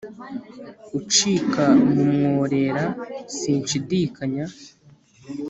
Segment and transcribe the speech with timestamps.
[0.99, 2.85] ucika mu mworera
[3.37, 4.45] sinshidikanya